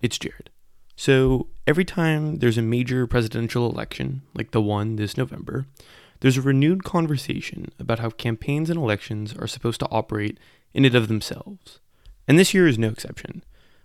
[0.00, 0.50] It's Jared.
[0.94, 5.66] So, every time there's a major presidential election, like the one this November,
[6.20, 10.38] there's a renewed conversation about how campaigns and elections are supposed to operate
[10.72, 11.80] in and of themselves.
[12.26, 13.44] And this year is no exception,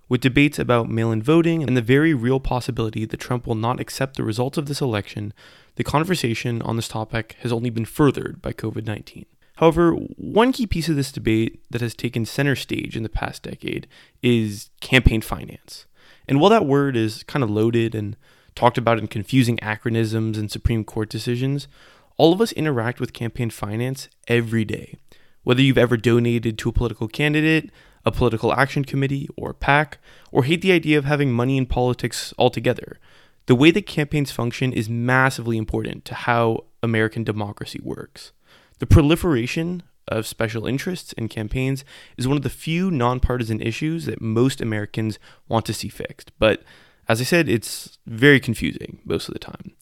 [0.10, 3.80] with debates about mail in voting and the very real possibility that Trump will not
[3.80, 5.34] accept the results of this election.
[5.76, 9.26] The conversation on this topic has only been furthered by COVID 19.
[9.58, 13.44] However, one key piece of this debate that has taken center stage in the past
[13.44, 13.88] decade
[14.22, 15.86] is campaign finance.
[16.28, 18.16] And while that word is kind of loaded and
[18.56, 21.68] talked about in confusing acronyms and Supreme Court decisions,
[22.18, 24.96] all of us interact with campaign finance every day.
[25.44, 27.70] Whether you've ever donated to a political candidate,
[28.06, 29.98] a political action committee, or PAC,
[30.32, 33.00] or hate the idea of having money in politics altogether,
[33.46, 38.32] the way that campaigns function is massively important to how American democracy works.
[38.80, 41.86] The proliferation of special interests and campaigns
[42.18, 46.32] is one of the few nonpartisan issues that most Americans want to see fixed.
[46.40, 46.64] But
[47.08, 49.74] as I said, it's very confusing most of the time.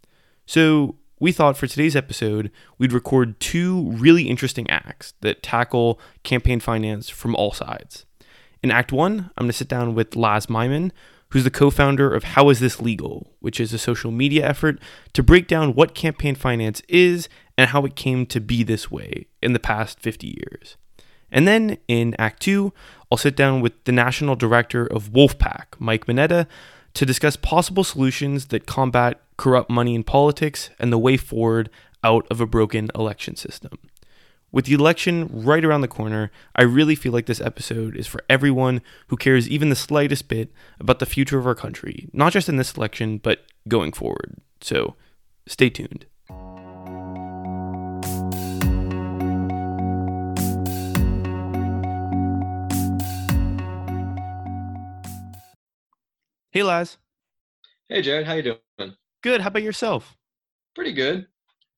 [0.46, 6.60] So we thought for today's episode, we'd record two really interesting acts that tackle campaign
[6.60, 8.06] finance from all sides.
[8.64, 10.92] In Act One, I'm going to sit down with Laz Myman,
[11.32, 14.80] who's the co founder of How Is This Legal, which is a social media effort
[15.14, 19.28] to break down what campaign finance is and how it came to be this way
[19.42, 20.78] in the past 50 years.
[21.32, 22.74] And then in Act 2,
[23.12, 26.48] I'll sit down with the national director of Wolf PAC, Mike Monetta,
[26.94, 31.70] to discuss possible solutions that combat corrupt money in politics and the way forward
[32.04, 33.80] out of a broken election system.
[34.54, 38.22] With the election right around the corner, I really feel like this episode is for
[38.30, 42.50] everyone who cares even the slightest bit about the future of our country, not just
[42.50, 44.42] in this election, but going forward.
[44.60, 44.96] So
[45.48, 46.06] stay tuned.
[56.52, 56.98] Hey, Laz.
[57.88, 58.28] Hey, Jared.
[58.28, 58.44] How you
[58.78, 58.96] doing?
[59.24, 59.40] Good.
[59.40, 60.18] How about yourself?
[60.76, 61.28] Pretty good.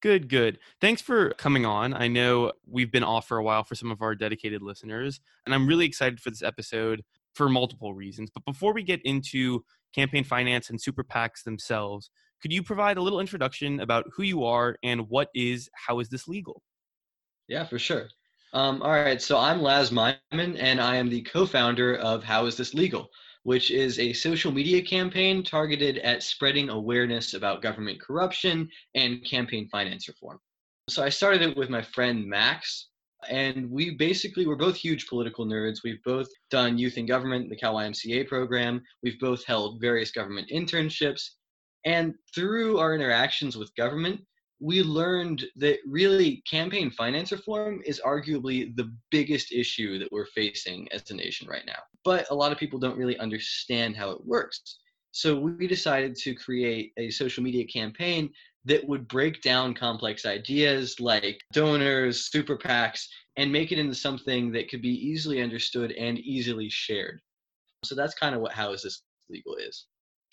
[0.04, 0.60] Good, good.
[0.82, 1.94] Thanks for coming on.
[1.94, 5.56] I know we've been off for a while for some of our dedicated listeners, and
[5.56, 7.04] I'm really excited for this episode
[7.36, 8.30] for multiple reasons.
[8.30, 9.64] But before we get into
[9.96, 12.10] campaign finance and super PACs themselves,
[12.42, 16.10] could you provide a little introduction about who you are and what is How Is
[16.10, 16.62] This Legal?
[17.48, 18.10] Yeah, for sure.
[18.52, 22.46] Um, all right, so I'm Laz Myman, and I am the co founder of How
[22.46, 23.10] Is This Legal?
[23.44, 29.68] Which is a social media campaign targeted at spreading awareness about government corruption and campaign
[29.70, 30.40] finance reform.
[30.90, 32.90] So I started it with my friend Max,
[33.30, 35.84] and we basically were both huge political nerds.
[35.84, 38.82] We've both done youth in government, the Cal YMCA program.
[39.02, 41.22] We've both held various government internships.
[41.86, 44.22] And through our interactions with government,
[44.64, 50.90] we learned that really campaign finance reform is arguably the biggest issue that we're facing
[50.94, 51.80] as a nation right now.
[52.06, 54.80] But a lot of people don't really understand how it works.
[55.12, 58.30] So we decided to create a social media campaign
[58.64, 64.50] that would break down complex ideas like donors, super PACs, and make it into something
[64.54, 67.20] that could be easily understood and easily shared.
[67.84, 69.88] So that's kind of what How Is This Legal is.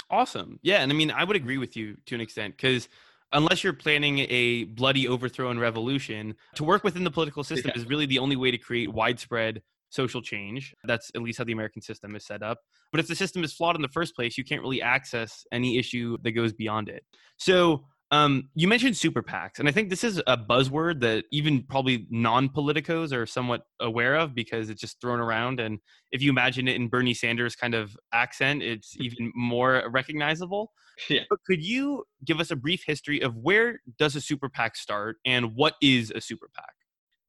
[0.08, 0.60] Awesome.
[0.62, 0.82] Yeah.
[0.82, 2.88] And I mean, I would agree with you to an extent because
[3.32, 7.80] unless you're planning a bloody overthrow and revolution, to work within the political system yeah.
[7.80, 10.74] is really the only way to create widespread social change.
[10.84, 12.58] That's at least how the American system is set up.
[12.92, 15.78] But if the system is flawed in the first place, you can't really access any
[15.78, 17.04] issue that goes beyond it.
[17.36, 21.62] So um, you mentioned super PACs, and I think this is a buzzword that even
[21.62, 25.60] probably non-politicos are somewhat aware of because it's just thrown around.
[25.60, 25.78] And
[26.10, 30.72] if you imagine it in Bernie Sanders kind of accent, it's even more recognizable.
[31.08, 31.22] Yeah.
[31.30, 35.16] But could you give us a brief history of where does a super PAC start
[35.24, 36.74] and what is a super PAC?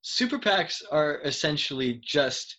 [0.02, 2.58] Super PACs are essentially just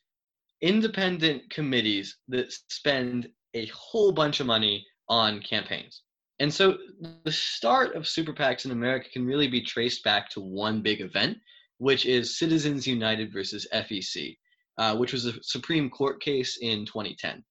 [0.61, 6.03] independent committees that spend a whole bunch of money on campaigns.
[6.43, 6.77] And so
[7.23, 11.01] the start of super PACs in America can really be traced back to one big
[11.01, 11.39] event,
[11.79, 14.37] which is Citizens United versus FEC,
[14.77, 17.45] uh, which was a Supreme Court case in 2010.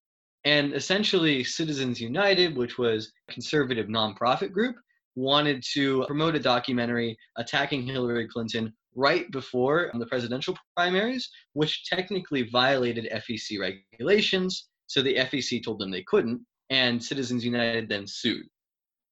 [0.44, 4.76] And essentially, Citizens United, which was a conservative nonprofit group,
[5.16, 12.50] wanted to promote a documentary attacking Hillary Clinton right before the presidential primaries, which technically
[12.50, 14.68] violated FEC regulations.
[14.88, 18.50] So the FEC told them they couldn't, and Citizens United then sued.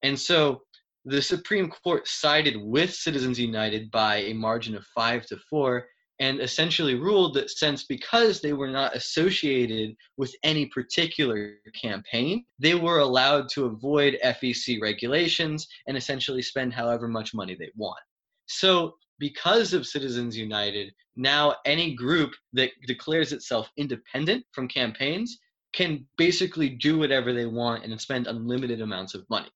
[0.03, 0.61] And so
[1.05, 5.87] the Supreme Court sided with Citizens United by a margin of five to four
[6.19, 12.75] and essentially ruled that since because they were not associated with any particular campaign, they
[12.75, 17.99] were allowed to avoid FEC regulations and essentially spend however much money they want.
[18.47, 25.39] So because of Citizens United, now any group that declares itself independent from campaigns
[25.73, 29.49] can basically do whatever they want and spend unlimited amounts of money.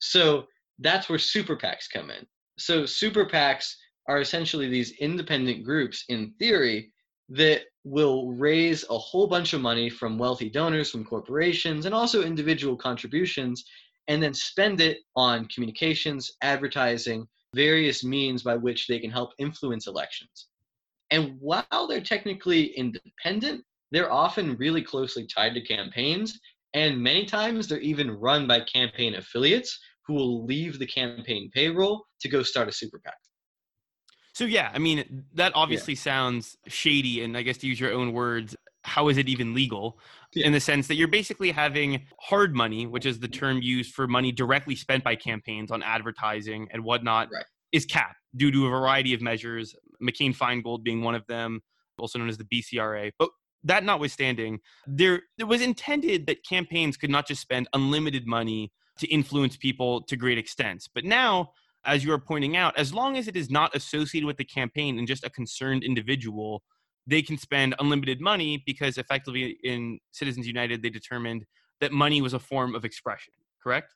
[0.00, 0.46] So
[0.78, 2.26] that's where super PACs come in.
[2.58, 3.74] So super PACs
[4.08, 6.92] are essentially these independent groups in theory
[7.28, 12.22] that will raise a whole bunch of money from wealthy donors, from corporations, and also
[12.22, 13.64] individual contributions,
[14.08, 19.86] and then spend it on communications, advertising, various means by which they can help influence
[19.86, 20.48] elections.
[21.10, 26.38] And while they're technically independent, they're often really closely tied to campaigns.
[26.74, 29.78] And many times they're even run by campaign affiliates
[30.10, 33.14] who will leave the campaign payroll to go start a super PAC.
[34.34, 36.00] So, yeah, I mean, that obviously yeah.
[36.00, 37.22] sounds shady.
[37.22, 40.00] And I guess to use your own words, how is it even legal?
[40.34, 40.46] Yeah.
[40.46, 44.08] In the sense that you're basically having hard money, which is the term used for
[44.08, 47.44] money directly spent by campaigns on advertising and whatnot, right.
[47.70, 51.60] is capped due to a variety of measures, McCain Feingold being one of them,
[52.00, 53.12] also known as the BCRA.
[53.16, 53.28] But
[53.62, 54.58] that notwithstanding,
[54.88, 60.02] there, it was intended that campaigns could not just spend unlimited money to influence people
[60.02, 60.88] to great extents.
[60.92, 61.52] But now,
[61.84, 64.98] as you are pointing out, as long as it is not associated with the campaign
[64.98, 66.62] and just a concerned individual,
[67.06, 71.44] they can spend unlimited money because effectively in Citizens United, they determined
[71.80, 73.32] that money was a form of expression,
[73.62, 73.94] correct?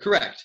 [0.00, 0.44] Correct.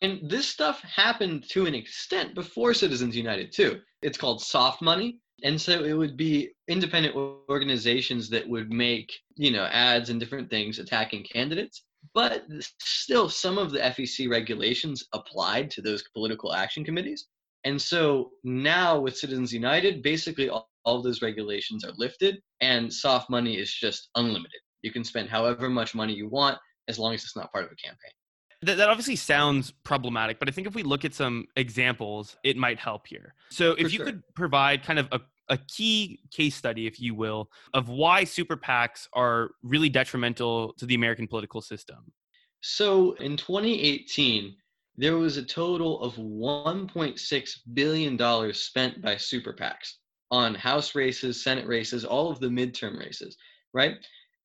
[0.00, 3.80] And this stuff happened to an extent before Citizens United, too.
[4.00, 5.18] It's called soft money.
[5.42, 7.14] And so it would be independent
[7.50, 11.82] organizations that would make, you know, ads and different things attacking candidates.
[12.12, 12.44] But
[12.80, 17.26] still, some of the FEC regulations applied to those political action committees.
[17.64, 23.30] And so now with Citizens United, basically all, all those regulations are lifted and soft
[23.30, 24.60] money is just unlimited.
[24.82, 26.58] You can spend however much money you want
[26.88, 28.12] as long as it's not part of a campaign.
[28.62, 32.56] That, that obviously sounds problematic, but I think if we look at some examples, it
[32.56, 33.34] might help here.
[33.50, 34.06] So if For you sure.
[34.06, 38.56] could provide kind of a a key case study, if you will, of why super
[38.56, 42.12] PACs are really detrimental to the American political system.
[42.60, 44.56] So in 2018,
[44.96, 49.94] there was a total of $1.6 billion spent by super PACs
[50.30, 53.36] on House races, Senate races, all of the midterm races,
[53.72, 53.96] right?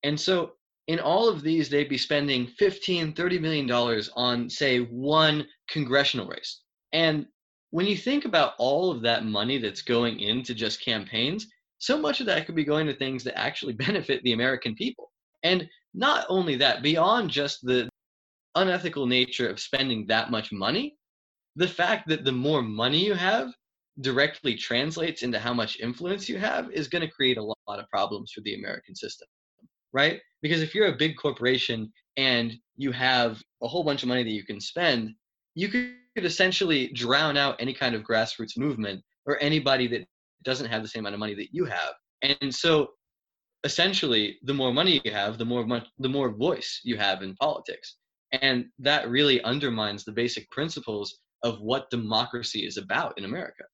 [0.02, 0.52] And so
[0.88, 6.26] in all of these, they'd be spending 15, 30 million dollars on, say, one congressional
[6.26, 6.62] race.
[6.92, 7.26] And
[7.70, 11.46] when you think about all of that money that's going into just campaigns,
[11.78, 15.10] so much of that could be going to things that actually benefit the American people.
[15.42, 17.88] And not only that, beyond just the
[18.54, 20.96] unethical nature of spending that much money,
[21.56, 23.50] the fact that the more money you have
[24.00, 27.88] directly translates into how much influence you have is going to create a lot of
[27.88, 29.28] problems for the American system,
[29.92, 30.20] right?
[30.42, 34.30] Because if you're a big corporation and you have a whole bunch of money that
[34.30, 35.12] you can spend,
[35.54, 40.06] you could could essentially drown out any kind of grassroots movement or anybody that
[40.42, 41.94] doesn't have the same amount of money that you have.
[42.22, 42.90] And so
[43.64, 47.34] essentially the more money you have, the more much, the more voice you have in
[47.36, 47.96] politics.
[48.32, 53.64] And that really undermines the basic principles of what democracy is about in America.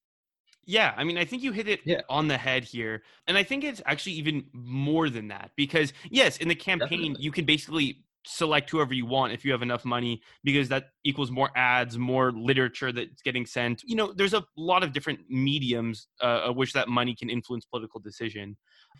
[0.64, 2.00] Yeah, I mean, I think you hit it yeah.
[2.08, 3.04] on the head here.
[3.28, 7.24] And I think it's actually even more than that because, yes, in the campaign, Definitely.
[7.24, 11.30] you can basically select whoever you want if you have enough money because that equals
[11.30, 16.08] more ads more literature that's getting sent you know there's a lot of different mediums
[16.22, 18.56] uh, of which that money can influence political decision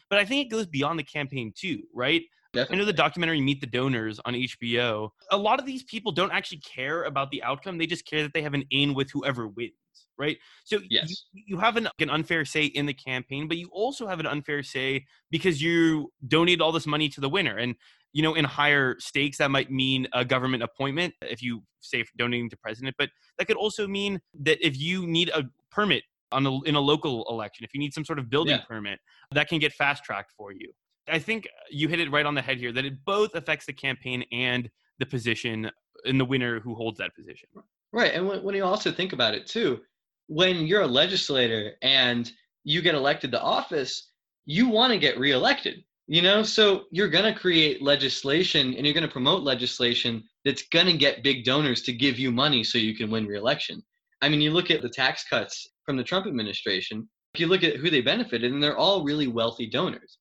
[0.09, 2.23] but i think it goes beyond the campaign too right
[2.57, 2.77] Definitely.
[2.77, 5.11] I know the documentary Meet the Donors on HBO.
[5.31, 7.77] A lot of these people don't actually care about the outcome.
[7.77, 9.73] They just care that they have an in with whoever wins,
[10.17, 10.39] right?
[10.65, 11.11] So yes.
[11.33, 14.27] you, you have an, an unfair say in the campaign, but you also have an
[14.27, 17.59] unfair say because you donate all this money to the winner.
[17.59, 17.75] And
[18.17, 22.49] you know, in higher stakes, that might mean a government appointment if you say donating
[22.49, 26.63] to president, but that could also mean that if you need a permit on a,
[26.63, 28.65] in a local election, if you need some sort of building yeah.
[28.67, 29.01] permit,
[29.33, 30.73] that can get fast tracked for you.
[31.07, 33.75] I think you hit it right on the head here that it both affects the
[33.75, 35.71] campaign and the position
[36.07, 37.51] and the winner who holds that position.
[37.93, 38.15] Right.
[38.15, 39.81] And when, when you also think about it too,
[40.29, 42.33] when you're a legislator and
[42.65, 44.11] you get elected to office,
[44.47, 45.85] you want to get reelected.
[46.09, 50.63] You know, so you're going to create legislation and you're going to promote legislation that's
[50.69, 53.83] going to get big donors to give you money so you can win reelection.
[54.23, 57.65] I mean, you look at the tax cuts from the Trump administration, if you look
[57.65, 60.19] at who they benefited, and they're all really wealthy donors.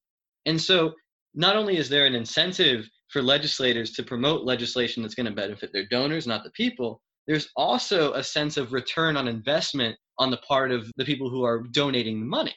[0.48, 0.94] And so
[1.36, 5.72] not only is there an incentive for legislators to promote legislation that's going to benefit
[5.72, 10.38] their donors, not the people, there's also a sense of return on investment on the
[10.38, 12.56] part of the people who are donating the money.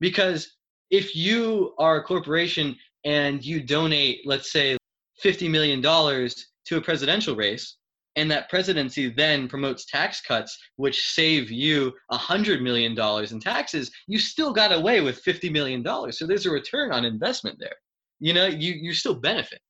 [0.00, 0.56] Because
[0.90, 4.76] if you are a corporation and you donate, let's say,
[5.22, 7.76] $50 million to a presidential race,
[8.16, 12.92] and that presidency then promotes tax cuts which save you $100 million
[13.32, 15.84] in taxes, you still got away with $50 million.
[16.12, 17.74] So there's a return on investment there.
[18.20, 19.60] you know, you you still benefit.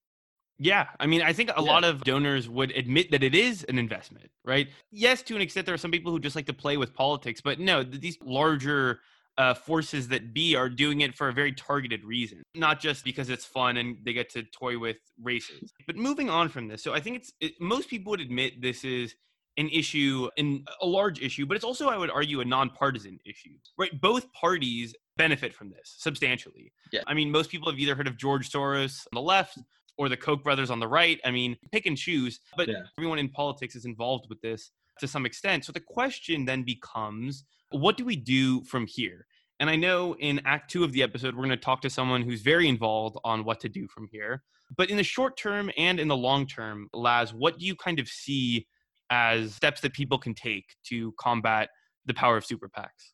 [0.58, 1.72] Yeah, I mean, I think a Yeah.
[1.72, 4.68] lot of donors would admit that it is an investment, right?
[4.92, 7.40] Yes, to an extent, there are some people who just like to play with politics,
[7.40, 9.00] but no, these larger
[9.36, 13.28] uh, forces that be are doing it for a very targeted reason, not just because
[13.30, 15.72] it's fun and they get to toy with races.
[15.86, 18.84] But moving on from this, so I think it's it, most people would admit this
[18.84, 19.14] is
[19.56, 23.52] an issue, and a large issue, but it's also, I would argue, a nonpartisan issue,
[23.78, 24.00] right?
[24.00, 26.72] Both parties benefit from this substantially.
[26.92, 27.02] Yeah.
[27.06, 29.58] I mean, most people have either heard of George Soros on the left
[29.96, 31.20] or the Koch brothers on the right.
[31.24, 32.82] I mean, pick and choose, but Yeah.
[32.98, 35.64] everyone in politics is involved with this to some extent.
[35.64, 39.26] So the question then becomes what do we do from here?
[39.60, 42.22] And I know in Act Two of the episode, we're going to talk to someone
[42.22, 44.42] who's very involved on what to do from here.
[44.76, 48.00] But in the short term and in the long term, Laz, what do you kind
[48.00, 48.66] of see
[49.10, 51.68] as steps that people can take to combat
[52.06, 53.12] the power of super PACs?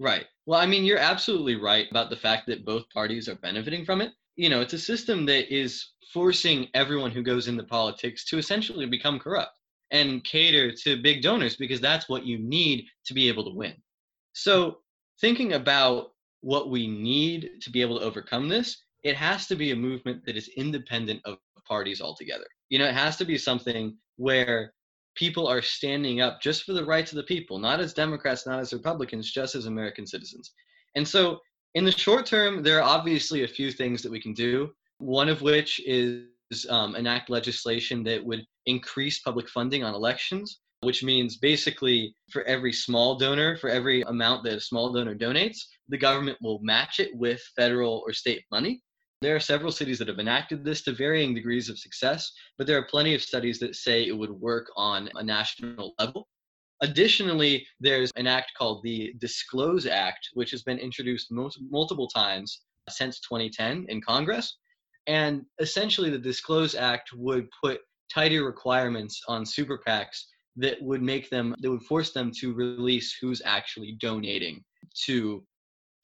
[0.00, 0.24] Right.
[0.46, 4.00] Well, I mean, you're absolutely right about the fact that both parties are benefiting from
[4.00, 4.12] it.
[4.36, 8.86] You know, it's a system that is forcing everyone who goes into politics to essentially
[8.86, 9.58] become corrupt
[9.94, 13.74] and cater to big donors because that's what you need to be able to win.
[14.32, 14.78] So,
[15.20, 16.08] thinking about
[16.40, 20.26] what we need to be able to overcome this, it has to be a movement
[20.26, 22.44] that is independent of parties altogether.
[22.70, 24.74] You know, it has to be something where
[25.14, 28.58] people are standing up just for the rights of the people, not as Democrats, not
[28.58, 30.52] as Republicans, just as American citizens.
[30.96, 31.38] And so,
[31.76, 34.70] in the short term, there are obviously a few things that we can do.
[34.98, 36.24] One of which is
[36.68, 42.72] um, enact legislation that would increase public funding on elections, which means basically for every
[42.72, 45.58] small donor, for every amount that a small donor donates,
[45.88, 48.82] the government will match it with federal or state money.
[49.22, 52.78] There are several cities that have enacted this to varying degrees of success, but there
[52.78, 56.28] are plenty of studies that say it would work on a national level.
[56.82, 62.62] Additionally, there's an act called the Disclose Act, which has been introduced most, multiple times
[62.90, 64.58] since 2010 in Congress.
[65.06, 67.80] And essentially, the Disclose Act would put
[68.12, 70.24] tighter requirements on super PACs
[70.56, 74.62] that would make them, that would force them to release who's actually donating
[75.06, 75.44] to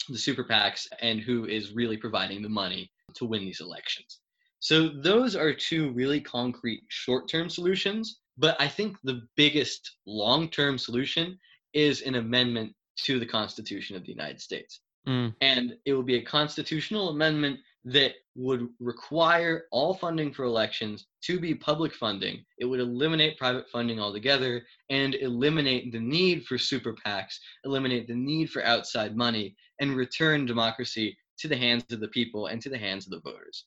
[0.09, 4.21] the super PACs and who is really providing the money to win these elections.
[4.59, 11.39] So those are two really concrete short-term solutions, but I think the biggest long-term solution
[11.73, 14.81] is an amendment to the Constitution of the United States.
[15.09, 15.35] Mm.
[15.41, 21.41] And it will be a constitutional amendment that would require all funding for elections to
[21.41, 22.45] be public funding.
[22.59, 28.15] It would eliminate private funding altogether and eliminate the need for super PACs, eliminate the
[28.15, 32.69] need for outside money, and return democracy to the hands of the people and to
[32.69, 33.65] the hands of the voters.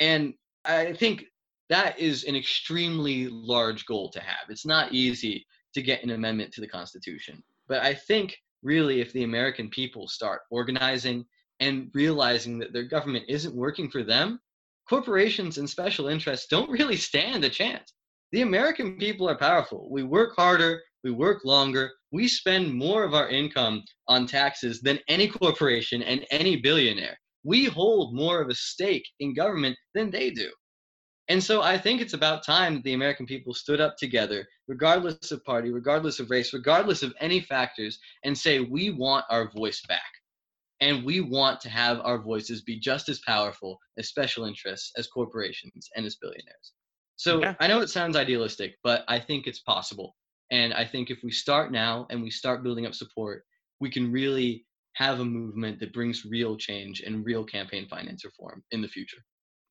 [0.00, 0.34] And
[0.64, 1.26] I think
[1.68, 4.50] that is an extremely large goal to have.
[4.50, 7.42] It's not easy to get an amendment to the Constitution.
[7.68, 11.24] But I think really if the American people start organizing
[11.60, 14.40] and realizing that their government isn't working for them,
[14.88, 17.92] corporations and special interests don't really stand a chance.
[18.32, 19.88] The American people are powerful.
[19.90, 24.98] We work harder, we work longer, we spend more of our income on taxes than
[25.08, 27.16] any corporation and any billionaire.
[27.44, 30.50] We hold more of a stake in government than they do.
[31.28, 35.44] And so I think it's about time the American people stood up together, regardless of
[35.44, 40.02] party, regardless of race, regardless of any factors, and say, we want our voice back.
[40.80, 45.06] And we want to have our voices be just as powerful as special interests, as
[45.06, 46.72] corporations, and as billionaires.
[47.16, 47.54] So Yeah.
[47.60, 50.16] I know it sounds idealistic, but I think it's possible.
[50.50, 53.44] And I think if we start now and we start building up support,
[53.80, 58.62] we can really have a movement that brings real change and real campaign finance reform
[58.70, 59.18] in the future.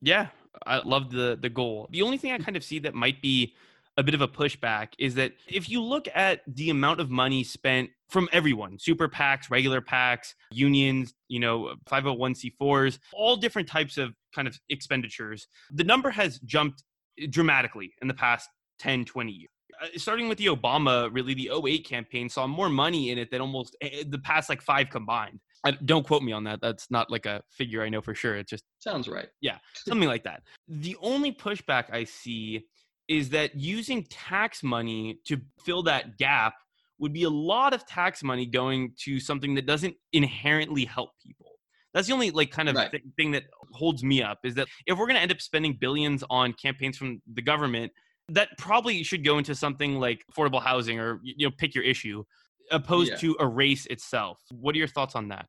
[0.01, 0.27] Yeah,
[0.65, 1.87] I love the the goal.
[1.91, 3.55] The only thing I kind of see that might be
[3.97, 7.43] a bit of a pushback is that if you look at the amount of money
[7.43, 14.13] spent from everyone, super PACs, regular PACs, unions, you know, 501c4s, all different types of
[14.33, 16.83] kind of expenditures, the number has jumped
[17.29, 19.49] dramatically in the past 10, 20 years.
[19.81, 23.41] Uh, Starting with the Obama, really the 08 campaign saw more money in it than
[23.41, 25.39] almost eh, the past like five combined.
[25.65, 26.61] I, don't quote me on that.
[26.61, 28.35] That's not like a figure I know for sure.
[28.35, 29.27] It just Sounds right.
[29.41, 30.43] Yeah, something like that.
[30.67, 32.67] The only pushback I see
[33.07, 36.53] is that using tax money to fill that gap
[36.99, 41.51] would be a lot of tax money going to something that doesn't inherently help people.
[41.93, 42.91] That's the only like kind of Right.
[42.91, 45.73] thi- thing that holds me up is that if we're going to end up spending
[45.79, 47.91] billions on campaigns from the government,
[48.29, 52.23] that probably should go into something like affordable housing or you know pick your issue
[52.71, 53.17] opposed Yeah.
[53.17, 54.41] to a race itself.
[54.49, 55.47] What are your thoughts on that?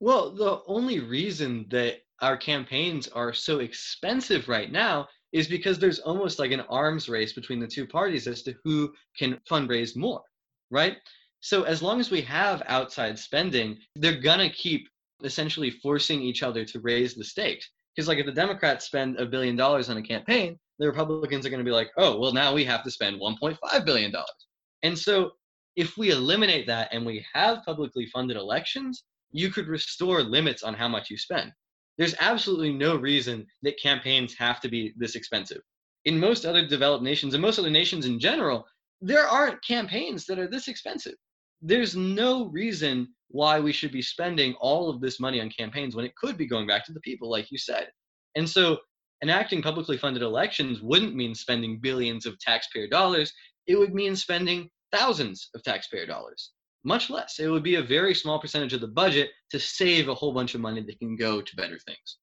[0.00, 5.98] Well, the only reason that our campaigns are so expensive right now is because there's
[6.00, 10.22] almost like an arms race between the two parties as to who can fundraise more,
[10.70, 10.96] right?
[11.40, 14.88] So as long as we have outside spending, they're gonna keep
[15.24, 19.26] essentially forcing each other to raise the stakes Because like if the Democrats spend a
[19.26, 22.54] billion dollars on a campaign, the Republicans are going to be like, oh, well now
[22.54, 24.46] we have to spend 1.5 billion dollars.
[24.82, 25.32] And so
[25.76, 30.74] if we eliminate that and we have publicly funded elections, you could restore limits on
[30.74, 31.52] how much you spend.
[31.98, 35.60] There's absolutely no reason that campaigns have to be this expensive.
[36.06, 38.66] In most other developed nations and most other nations in general,
[39.00, 41.14] there aren't campaigns that are this expensive.
[41.62, 46.04] There's no reason why we should be spending all of this money on campaigns when
[46.04, 47.88] it could be going back to the people, like you said.
[48.34, 48.78] And so
[49.22, 53.32] enacting publicly funded elections wouldn't mean spending billions of taxpayer dollars.
[53.66, 56.50] It would mean spending thousands of taxpayer dollars
[56.84, 57.38] much less.
[57.38, 60.54] It would be a very small percentage of the budget to save a whole bunch
[60.54, 62.16] of money that can go to better things.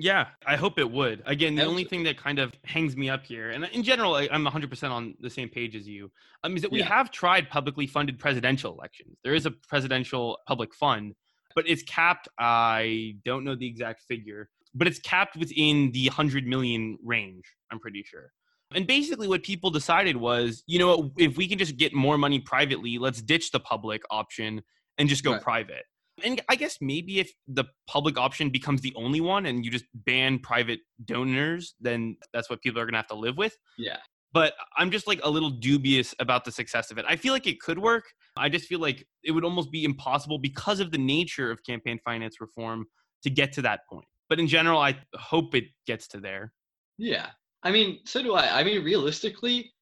[0.00, 1.22] Yeah, I hope it would.
[1.26, 4.28] Again, the only thing that kind of hangs me up here, and in general, I,
[4.30, 6.10] am 100% on the same page as you,
[6.42, 6.86] um, is that we yeah.
[6.86, 9.18] have tried publicly funded presidential elections.
[9.22, 11.14] There is a presidential public fund,
[11.54, 12.28] but it's capped.
[12.38, 17.78] I don't know the exact figure, but it's capped within the 100 million range, I'm
[17.78, 18.32] pretty sure.
[18.74, 22.38] And basically, what people decided was, you know, if we can just get more money
[22.40, 24.62] privately, let's ditch the public option
[24.96, 25.42] and just go right.
[25.42, 25.84] private.
[26.24, 29.86] And I guess maybe if the public option becomes the only one and you just
[29.94, 33.56] ban private donors, then that's what people are going to have to live with.
[33.78, 33.98] Yeah.
[34.32, 37.04] But I'm just like a little dubious about the success of it.
[37.08, 38.04] I feel like it could work.
[38.36, 41.98] I just feel like it would almost be impossible because of the nature of campaign
[42.04, 42.86] finance reform
[43.24, 44.06] to get to that point.
[44.28, 46.52] But in general, I hope it gets to there.
[46.96, 47.26] Yeah.
[47.62, 48.60] I mean, so do I.
[48.60, 49.72] I mean, realistically,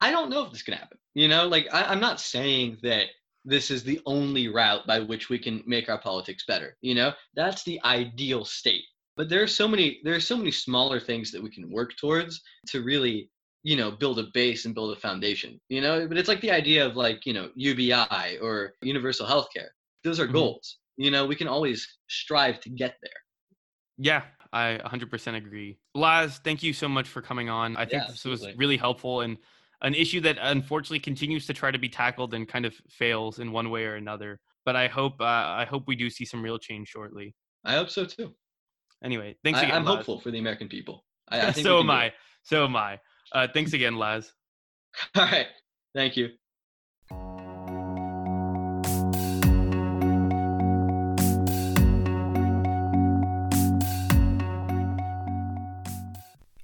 [0.00, 0.98] I don't know if this can happen.
[1.14, 3.06] You know, like I, I'm not saying that
[3.44, 6.76] this is the only route by which we can make our politics better.
[6.80, 8.84] You know, that's the ideal state.
[9.16, 11.96] But there are so many there are so many smaller things that we can work
[11.96, 13.30] towards to really,
[13.62, 15.60] you know, build a base and build a foundation.
[15.68, 19.68] You know, but it's like the idea of like, you know, UBI or universal healthcare.
[20.04, 20.34] Those are mm-hmm.
[20.34, 20.78] goals.
[20.96, 23.12] You know, we can always strive to get there.
[23.98, 25.78] Yeah, I 100% agree.
[25.94, 27.76] Laz, thank you so much for coming on.
[27.76, 29.36] I think yeah, this was really helpful and
[29.82, 33.52] an issue that unfortunately continues to try to be tackled and kind of fails in
[33.52, 34.40] one way or another.
[34.64, 37.34] But I hope uh, I hope we do see some real change shortly.
[37.64, 38.34] I hope so too.
[39.02, 39.76] Anyway, thanks I, again.
[39.76, 39.96] I'm Laz.
[39.96, 41.04] hopeful for the American people.
[41.28, 42.12] I, I so am I.
[42.42, 42.98] So am I.
[43.32, 44.32] Uh, thanks again, Laz.
[45.14, 45.46] All right.
[45.94, 46.30] Thank you.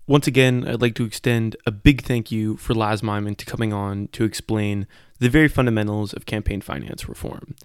[0.09, 3.73] Once again, I'd like to extend a big thank you for Laz Myman to coming
[3.73, 4.87] on to explain
[5.19, 7.57] the very fundamentals of campaign finance reform.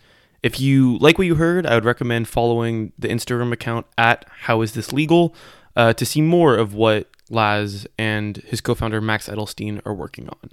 [0.41, 4.61] If you like what you heard, I would recommend following the Instagram account at How
[4.61, 5.35] Is This Legal
[5.75, 10.27] uh, to see more of what Laz and his co founder Max Edelstein are working
[10.27, 10.49] on.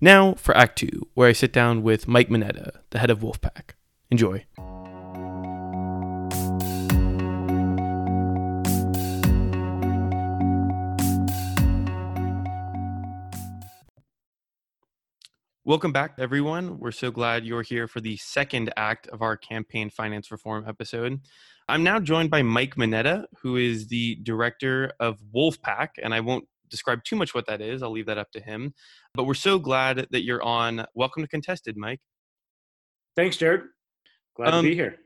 [0.00, 3.38] Now for Act 2, where I sit down with Mike Monetta, the head of Wolf
[3.42, 3.74] PAC.
[4.10, 4.46] Enjoy.
[15.68, 16.78] Welcome back, everyone.
[16.78, 21.20] We're so glad you're here for the second act of our campaign finance reform episode.
[21.68, 26.20] I'm now joined by Mike Monetta, who is the director of Wolf PAC, and I
[26.20, 27.82] won't describe too much what that is.
[27.82, 28.72] I'll leave that up to him.
[29.12, 30.86] But we're so glad that you're on.
[30.94, 32.00] Welcome to Contested, Mike.
[33.14, 33.64] Thanks, Jared.
[34.36, 34.96] Glad um, to be here.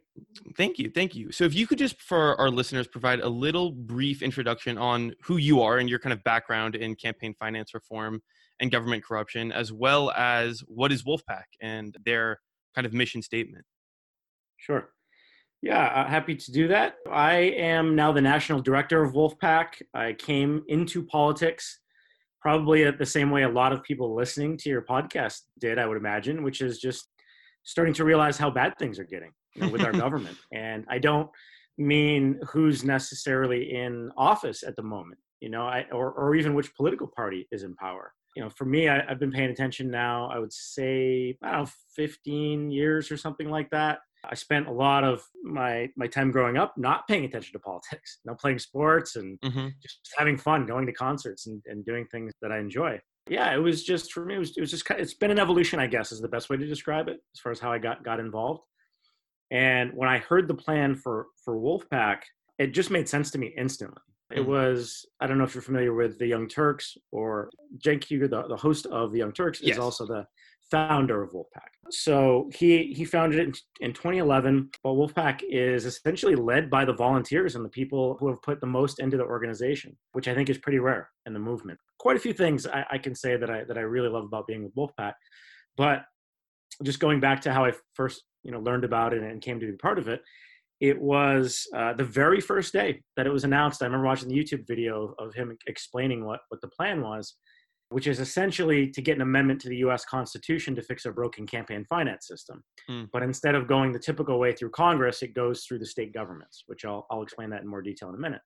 [0.56, 0.92] Thank you.
[0.94, 1.32] Thank you.
[1.32, 5.38] So, if you could just, for our listeners, provide a little brief introduction on who
[5.38, 8.22] you are and your kind of background in campaign finance reform
[8.62, 12.38] and government corruption, as well as what is Wolf PAC and their
[12.74, 13.64] kind of mission statement.
[14.56, 14.90] Sure.
[15.60, 16.94] Yeah, uh, happy to do that.
[17.10, 19.82] I am now the national director of Wolf PAC.
[19.94, 21.80] I came into politics
[22.40, 25.86] probably at the same way a lot of people listening to your podcast did, I
[25.86, 27.08] would imagine, which is just
[27.64, 30.36] starting to realize how bad things are getting you know, with our government.
[30.52, 31.30] And I don't
[31.78, 36.74] mean who's necessarily in office at the moment, you know, I, or, or even which
[36.76, 40.30] political party is in power you know, for me, I, have been paying attention now.
[40.32, 44.00] I would say, I don't know, 15 years or something like that.
[44.24, 48.20] I spent a lot of my my time growing up not paying attention to politics,
[48.24, 49.68] you know, playing sports and mm-hmm.
[49.82, 53.00] just having fun, going to concerts and, and doing things that I enjoy.
[53.28, 54.36] Yeah, it was just for me.
[54.36, 56.56] It was, it was just it's been an evolution, I guess, is the best way
[56.56, 58.62] to describe it as far as how I got got involved.
[59.50, 62.24] And when I heard the plan for for Wolf PAC,
[62.58, 64.02] it just made sense to me instantly.
[64.32, 64.50] It mm-hmm.
[64.50, 68.42] was I don't know if you're familiar with the Young Turks or Cenk Uygur, the,
[68.48, 69.76] the host of the Young Turks, yes.
[69.76, 70.26] is also the
[70.70, 71.70] founder of Wolf PAC.
[71.90, 73.46] So he he founded it
[73.80, 74.70] in, in 2011.
[74.82, 78.60] But Wolf PAC is essentially led by the volunteers and the people who have put
[78.60, 81.78] the most into the organization, which I think is pretty rare in the movement.
[81.98, 84.46] Quite a few things I, I can say that I that I really love about
[84.46, 85.14] being with Wolf PAC,
[85.76, 86.04] but
[86.82, 89.66] just going back to how I first you know learned about it and came to
[89.66, 90.22] be part of it
[90.82, 93.82] it was uh, the very first day that it was announced.
[93.82, 97.36] I remember watching the YouTube video of him explaining what, what the plan was,
[97.90, 101.46] which is essentially to get an amendment to the US Constitution to fix a broken
[101.46, 102.64] campaign finance system.
[102.90, 103.08] Mm.
[103.12, 106.64] But instead of going the typical way through Congress, it goes through the state governments,
[106.66, 108.42] which I'll, I'll explain that in more detail in a minute.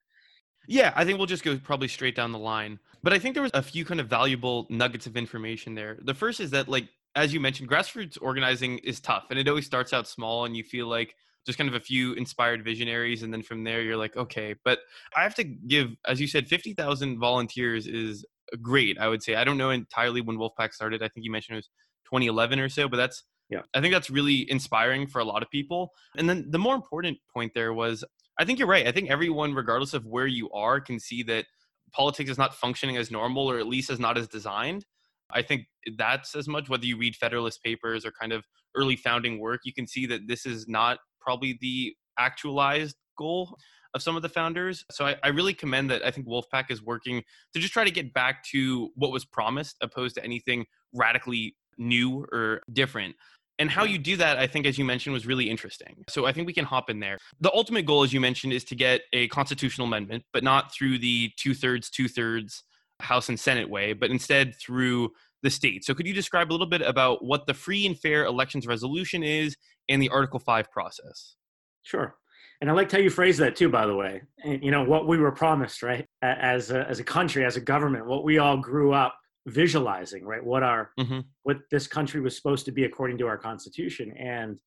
[0.67, 2.77] Yeah, I think we'll just go probably straight down the line.
[3.01, 5.97] But I think there was a few kind of valuable nuggets of information there.
[6.03, 9.65] The first is that, like, as you mentioned, grassroots organizing is tough and it always
[9.65, 11.15] starts out small and you feel like
[11.47, 14.79] just kind of a few inspired visionaries and then from there you're like okay but
[15.15, 18.23] i have to give as you said 50000 volunteers is
[18.61, 19.35] great i would say.
[19.35, 21.01] I don't know entirely when wolfpack started.
[21.01, 21.69] I think you mentioned it was
[22.05, 23.61] 2011 or so but that's yeah.
[23.73, 25.93] I think that's really inspiring for a lot of people.
[26.17, 28.03] And then the more important point there was
[28.37, 28.87] i think you're right.
[28.87, 31.45] I think everyone regardless of where you are can see that
[31.93, 34.85] politics is not functioning as normal or at least as not as designed.
[35.31, 35.65] I think
[35.97, 39.73] that's as much whether you read Federalist Papers or kind of early founding work, you
[39.73, 43.57] can see that this is not probably the actualized goal
[43.93, 44.85] of some of the founders.
[44.91, 47.21] So I, I, really commend that I think Wolf PAC is working
[47.53, 52.25] to just try to get back to what was promised opposed to anything radically new
[52.31, 53.13] or different.
[53.59, 56.05] And how you do that, I think, as you mentioned, was really interesting.
[56.07, 57.17] So I think we can hop in there.
[57.41, 60.99] The ultimate goal, as you mentioned, is to get a constitutional amendment, but not through
[60.99, 62.63] the two thirds, two thirds
[62.99, 65.11] House and Senate way, but instead through
[65.43, 65.85] the state.
[65.85, 69.23] So could you describe a little bit about what the free and fair elections resolution
[69.23, 69.55] is
[69.89, 71.35] and the Article 5 process?
[71.83, 72.15] Sure.
[72.59, 74.21] And I liked how you phrased that too, by the way.
[74.43, 76.05] And, you know, what we were promised, right?
[76.23, 80.43] As a, as a country, as a government, what we all grew up visualizing, right?
[80.43, 81.19] What our, mm-hmm.
[81.43, 84.11] what this country was supposed to be according to our constitution.
[84.17, 84.57] And,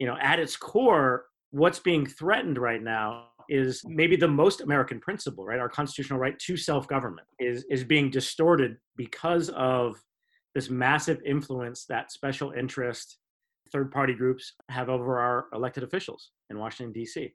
[0.00, 5.00] you know, at its core, what's being threatened right now is maybe the most American
[5.00, 5.60] principle, right?
[5.60, 9.96] Our constitutional right to self-government is is being distorted because of
[10.58, 13.18] this massive influence that special interest
[13.70, 17.32] third party groups have over our elected officials in Washington, D.C.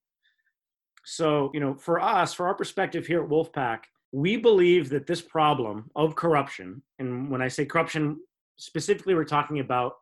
[1.05, 5.07] So, you know, for us, for our perspective here at Wolf PAC, we believe that
[5.07, 8.19] this problem of corruption, and when I say corruption,
[8.57, 9.93] specifically, we're talking about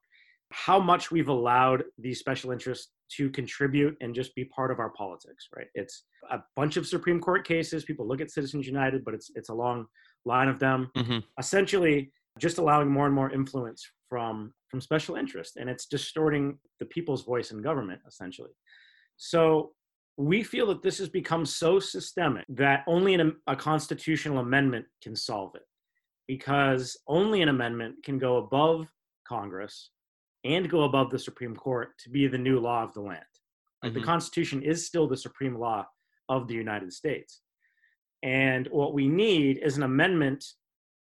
[0.51, 4.89] how much we've allowed these special interests to contribute and just be part of our
[4.89, 5.67] politics, right?
[5.75, 7.85] It's a bunch of Supreme Court cases.
[7.85, 9.85] People look at Citizens United, but it's it's a long
[10.25, 10.89] line of them.
[10.97, 11.19] Mm-hmm.
[11.37, 16.85] Essentially, just allowing more and more influence from from special interest, and it's distorting the
[16.85, 18.51] people's voice in government, essentially.
[19.17, 19.71] So
[20.17, 25.15] we feel that this has become so systemic that only an, a constitutional amendment can
[25.15, 25.63] solve it,
[26.27, 28.87] because only an amendment can go above
[29.27, 29.91] Congress
[30.43, 33.19] and go above the Supreme Court to be the new law of the land.
[33.83, 33.99] Like mm-hmm.
[33.99, 35.85] The Constitution is still the supreme law
[36.29, 37.41] of the United States.
[38.23, 40.45] And what we need is an amendment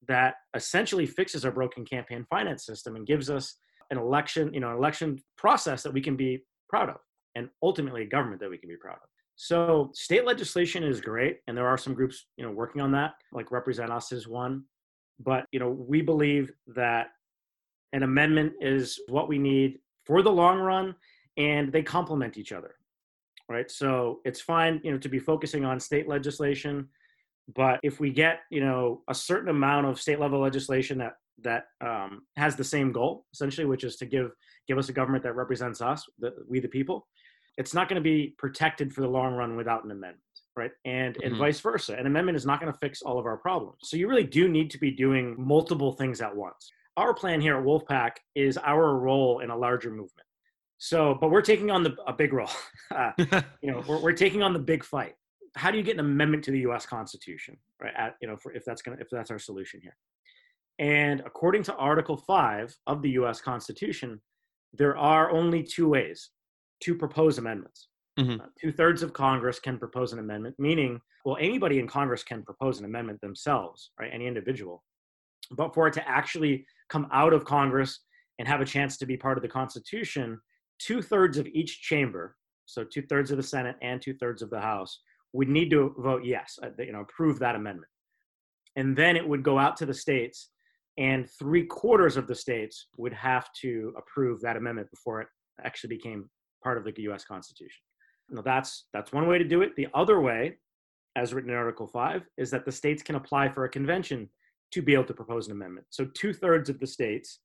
[0.07, 3.57] that essentially fixes our broken campaign finance system and gives us
[3.91, 6.97] an election, you know, an election process that we can be proud of
[7.35, 9.09] and ultimately a government that we can be proud of.
[9.35, 13.13] So state legislation is great and there are some groups, you know, working on that,
[13.33, 14.63] like Represent Us is one.
[15.19, 17.07] But, you know, we believe that
[17.93, 20.95] an amendment is what we need for the long run
[21.37, 22.75] and they complement each other
[23.49, 26.87] right so it's fine you know to be focusing on state legislation
[27.53, 31.65] but if we get you know a certain amount of state level legislation that that
[31.81, 34.31] um, has the same goal essentially which is to give
[34.67, 37.07] give us a government that represents us the, we the people
[37.57, 40.17] it's not going to be protected for the long run without an amendment
[40.55, 41.27] right and mm-hmm.
[41.27, 43.97] and vice versa an amendment is not going to fix all of our problems so
[43.97, 47.63] you really do need to be doing multiple things at once our plan here at
[47.63, 50.27] Wolf PAC is our role in a larger movement.
[50.77, 52.49] So, but we're taking on the, a big role.
[52.95, 53.11] uh,
[53.61, 55.15] you know, we're, we're taking on the big fight.
[55.55, 56.85] How do you get an amendment to the U.S.
[56.85, 57.93] Constitution, right?
[57.97, 59.95] At, you know, for, if that's gonna if that's our solution here.
[60.79, 63.41] And according to Article Five of the U.S.
[63.41, 64.21] Constitution,
[64.73, 66.31] there are only two ways
[66.81, 67.87] to propose amendments.
[68.19, 68.41] Mm-hmm.
[68.41, 72.43] Uh, Two thirds of Congress can propose an amendment, meaning, well, anybody in Congress can
[72.43, 74.11] propose an amendment themselves, right?
[74.13, 74.83] Any individual.
[75.51, 78.01] But for it to actually come out of Congress
[78.39, 80.39] and have a chance to be part of the Constitution,
[80.79, 84.49] two thirds of each chamber, so two thirds of the Senate and two thirds of
[84.49, 84.99] the House,
[85.35, 87.91] would need to vote yes, uh, you know, approve that amendment.
[88.77, 90.49] And then it would go out to the states,
[90.97, 95.27] and three quarters of the states would have to approve that amendment before it
[95.63, 96.29] actually became
[96.63, 97.25] part of the U.S.
[97.25, 97.81] Constitution.
[98.29, 99.75] Now that's that's one way to do it.
[99.75, 100.57] The other way,
[101.15, 104.29] as written in Article Five, is that the states can apply for a convention
[104.71, 105.87] to be able to propose an amendment.
[105.89, 107.39] So two thirds of the states,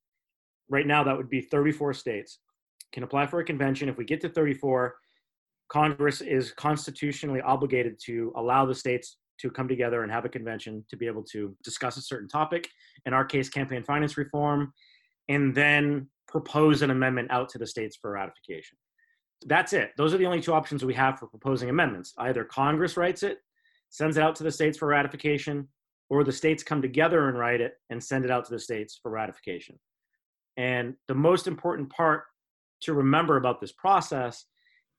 [0.68, 2.38] right now that would be 34 states,
[2.92, 3.88] can apply for a convention.
[3.88, 4.94] If we get to 34,
[5.70, 10.84] Congress is constitutionally obligated to allow the states to come together and have a convention
[10.90, 12.68] to be able to discuss a certain topic,
[13.06, 14.72] in our case, campaign finance reform,
[15.28, 18.76] and then propose an amendment out to the states for ratification.
[19.46, 19.92] That's it.
[19.96, 22.12] Those are the only two options we have for proposing amendments.
[22.18, 23.38] Either Congress writes it,
[23.88, 25.68] sends it out to the states for ratification,
[26.10, 28.98] or the states come together and write it and send it out to the states
[29.00, 29.78] for ratification.
[30.56, 32.24] And the most important part
[32.82, 34.44] to remember about this process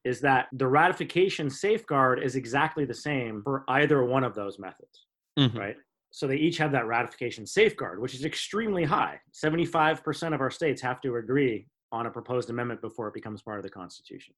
[0.03, 5.05] is that the ratification safeguard is exactly the same for either one of those methods,
[5.37, 5.55] Mhm.
[5.57, 5.77] right?
[6.11, 9.21] So they each have that ratification safeguard, which is extremely high.
[9.31, 13.57] 75% of our states have to agree on a proposed amendment before it becomes part
[13.59, 14.33] of the Constitution.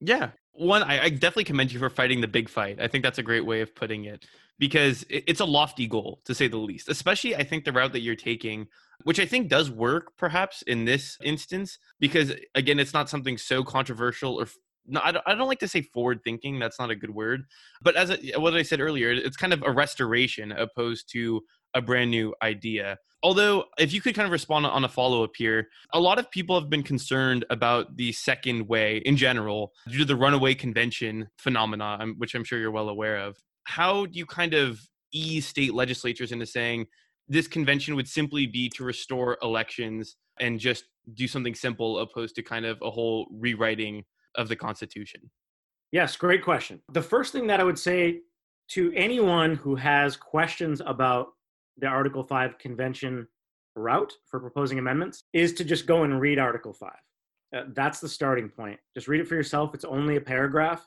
[0.00, 0.30] Yeah.
[0.52, 2.80] One, I, I definitely commend you for fighting the big fight.
[2.80, 4.26] I think that's a great way of putting it
[4.58, 6.88] because it, it's a lofty goal, to say the least.
[6.88, 8.66] Especially, I think the route that you're taking,
[9.04, 13.62] which I think does work perhaps in this instance, because again, it's not something so
[13.62, 14.48] controversial or.
[14.86, 16.58] No, I don't, I don't like to say forward thinking.
[16.58, 17.44] That's not a good word.
[17.82, 21.42] But as I, what I said earlier, it's kind of a restoration opposed to
[21.74, 22.98] a brand new idea.
[23.22, 26.28] Although, if you could kind of respond on a follow up here, a lot of
[26.30, 31.28] people have been concerned about the second way in general due to the runaway convention
[31.38, 33.36] phenomena, um, which I'm sure you're well aware of.
[33.64, 34.80] How do you kind of
[35.12, 36.86] ease state legislatures into saying
[37.28, 42.42] this convention would simply be to restore elections and just do something simple opposed to
[42.42, 44.04] kind of a whole rewriting
[44.36, 45.30] of the Constitution?
[45.90, 46.80] Yes, great question.
[46.92, 48.20] The first thing that I would say
[48.70, 51.28] to anyone who has questions about
[51.78, 53.26] the Article 5 convention
[53.76, 56.90] route for proposing amendments is to just go and read Article 5.
[57.54, 58.78] Uh, that's the starting point.
[58.94, 59.74] Just read it for yourself.
[59.74, 60.86] It's only a paragraph.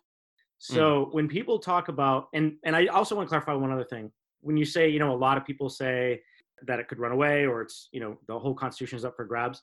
[0.58, 4.12] So when people talk about and and I also want to clarify one other thing.
[4.41, 6.21] When you say, you know, a lot of people say
[6.65, 9.25] that it could run away or it's, you know, the whole constitution is up for
[9.25, 9.62] grabs.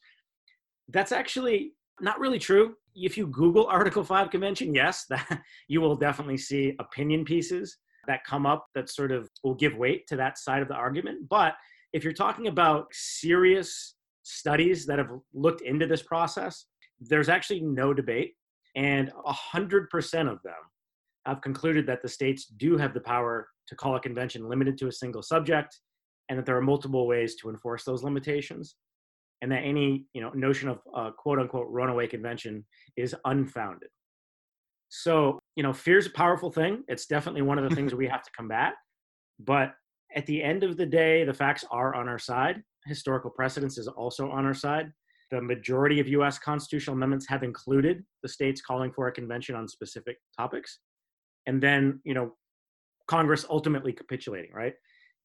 [0.89, 2.75] That's actually not really true.
[2.95, 8.25] If you Google Article 5 convention, yes, that you will definitely see opinion pieces that
[8.25, 11.29] come up that sort of will give weight to that side of the argument.
[11.29, 11.55] But
[11.93, 16.67] if you're talking about serious studies that have looked into this process,
[17.01, 18.35] there's actually no debate.
[18.75, 20.55] And 100% of them
[21.27, 24.89] have concluded that the states do have the power to call a convention limited to
[24.89, 25.79] a single subject
[26.29, 28.77] and that there are multiple ways to enforce those limitations
[29.43, 32.65] and that any you know notion of uh, quote unquote runaway convention
[32.97, 33.91] is unfounded.
[34.89, 36.85] So you know fear is a powerful thing.
[36.89, 38.75] It's definitely one of the things we have to combat.
[39.39, 39.75] But
[40.15, 42.63] at the end of the day the facts are on our side.
[42.87, 44.91] Historical precedence is also on our side.
[45.31, 49.67] The majority of us constitutional amendments have included the states calling for a convention on
[49.67, 50.79] specific topics.
[51.47, 52.37] And then you know
[53.09, 54.75] congress ultimately capitulating right?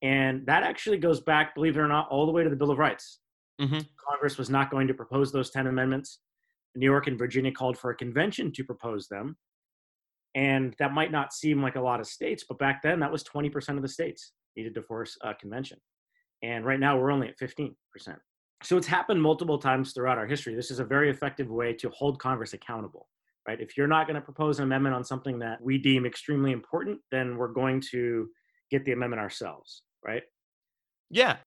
[0.02, 2.72] And that actually goes back believe it or not all the way to the bill
[2.72, 3.20] of rights
[3.60, 3.88] Mhm.
[4.10, 6.20] congress was not going to propose those 10 amendments.
[6.76, 9.38] New york and virginia called for a convention to propose them.
[10.36, 13.24] And that might not seem like a lot of states but back then that was
[13.24, 15.80] 20% of the states needed to force a convention.
[16.44, 17.76] And right now we're only at 15%
[18.64, 20.56] so it's happened multiple times throughout our history.
[20.56, 23.10] This is a very effective way to hold congress accountable
[23.48, 23.62] right?
[23.62, 27.02] If you're not going to propose an amendment on something that we deem extremely important
[27.12, 28.30] then we're going to
[28.72, 30.24] get the amendment ourselves right?
[31.10, 31.38] Yeah.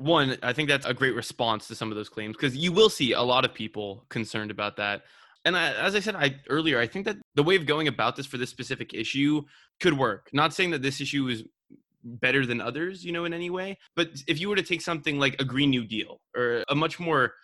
[0.00, 2.88] One, I think that's a great response to some of those claims because you will
[2.88, 5.02] see a lot of people concerned about that.
[5.44, 8.16] And I, as I said I, earlier, I think that the way of going about
[8.16, 9.42] this for this specific issue
[9.78, 10.30] could work.
[10.32, 11.44] Not saying that this issue is
[12.02, 15.18] better than others, you know, in any way, but if you were to take something
[15.18, 17.34] like a Green New Deal or a much more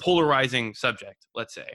[0.00, 1.66] polarizing subject, let's say,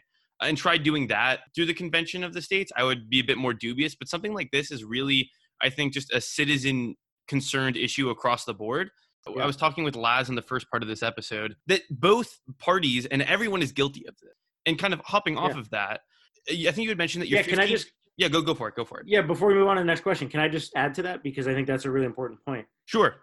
[0.41, 3.37] and try doing that through the convention of the states, I would be a bit
[3.37, 3.93] more dubious.
[3.93, 5.29] But something like this is really,
[5.61, 6.95] I think, just a citizen
[7.27, 8.91] concerned issue across the board.
[9.35, 9.43] Yeah.
[9.43, 13.05] I was talking with Laz in the first part of this episode that both parties
[13.05, 14.33] and everyone is guilty of this.
[14.65, 15.59] And kind of hopping off Yeah.
[15.59, 16.01] of that,
[16.49, 18.67] I think you had mentioned that you're yeah can i just yeah, go go for
[18.67, 19.07] it, go for it.
[19.07, 21.21] yeah before we move on to the next question can i just add to that
[21.23, 23.15] because i think that's a really important point Sure.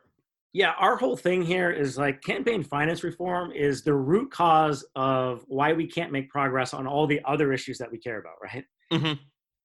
[0.52, 5.44] yeah our whole thing here is like campaign finance reform is the root cause of
[5.48, 8.64] why we can't make progress on all the other issues that we care about right
[8.92, 9.18] Mhm.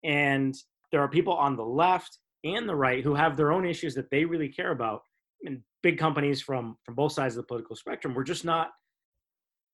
[0.04, 0.56] and
[0.92, 4.10] there are people on the left and the right who have their own issues that
[4.10, 5.02] they really care about
[5.46, 8.70] and big companies from from both sides of the political spectrum we're just not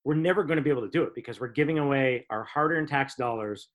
[0.04, 2.88] we're never going to be able to do it because we're giving away our hard-earned
[2.88, 3.70] tax dollars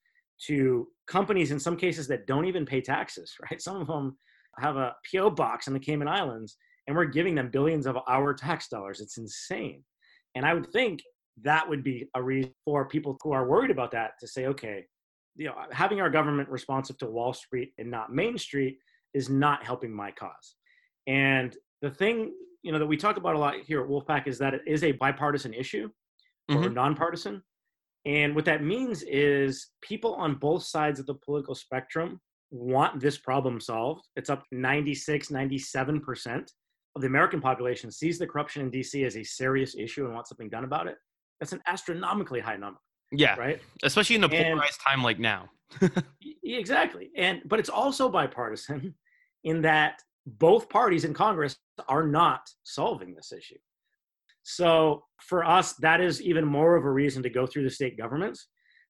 [0.47, 3.61] to companies in some cases that don't even pay taxes right?
[3.61, 4.17] Some of them
[4.59, 8.35] have a po box in the cayman islands and we're giving them billions of our
[8.35, 9.01] tax dollars.
[9.01, 9.85] It's insane.
[10.35, 11.03] And i would think
[11.43, 14.85] that would be a reason for people who are worried about that to say okay
[15.35, 18.79] you know having our government responsive to wall street and not main street
[19.15, 20.55] is not helping my cause.
[21.07, 24.39] And the thing you know that we talk about a lot here at wolfpack is
[24.39, 25.89] that it is a bipartisan issue
[26.49, 26.73] or Mhm.
[26.75, 27.43] nonpartisan
[28.05, 33.19] and what that means is people on both sides of the political spectrum want this
[33.19, 36.53] problem solved it's up 96 97%
[36.95, 40.29] of the american population sees the corruption in dc as a serious issue and wants
[40.31, 40.97] something done about it
[41.41, 42.79] that's an astronomically high number
[43.13, 45.51] Yeah, right especially in a And- polarized time like now.
[46.45, 47.11] exactly.
[47.17, 48.95] And but it's also bipartisan
[49.45, 51.57] in that both parties in Congress
[51.89, 53.59] are not solving this issue.
[54.43, 57.97] So for us, that is even more of a reason to go through the state
[57.97, 58.49] governments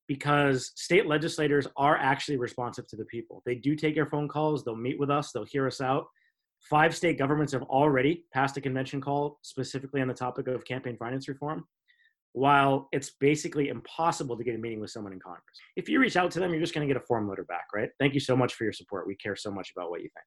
[0.09, 3.42] because state legislators are actually responsive to the people.
[3.47, 6.07] They do take our phone calls, they'll meet with us, they'll hear us out.
[6.71, 10.97] Five state governments have already passed a convention call specifically on the topic of campaign
[10.97, 11.64] finance reform,
[12.33, 15.59] while it's basically impossible to get a meeting with someone in Congress.
[15.77, 17.66] If you reach out to them, you're just going to get a form letter back,
[17.75, 17.90] right?
[17.99, 19.07] Thank you so much for your support.
[19.07, 20.27] We care so much about what you think.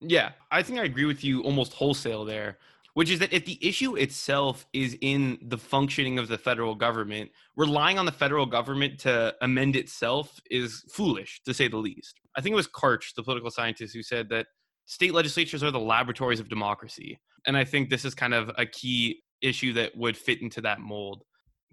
[0.00, 2.58] Yeah, I think I agree with you almost wholesale there
[2.94, 7.30] which is that if the issue itself is in the functioning of the federal government,
[7.56, 12.20] relying on the federal government to amend itself is foolish, to say the least.
[12.36, 14.46] I think it was Karch, the political scientist, who said that
[14.86, 17.18] state legislatures are the laboratories of democracy.
[17.46, 20.80] And I think this is kind of a key issue that would fit into that
[20.80, 21.24] mold.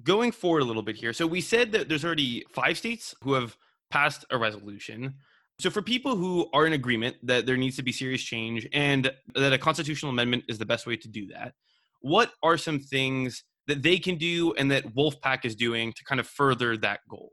[0.04, 1.14] Going forward a little bit here.
[1.14, 3.56] So we said that there's already five states who have
[3.92, 5.16] passed a resolution.
[5.62, 9.12] So, for people who are in agreement that there needs to be serious change and
[9.36, 11.54] that a constitutional amendment is the best way to do that,
[12.02, 16.04] what are some things that they can do and that Wolf PAC is doing to
[16.04, 17.32] kind of further that goal?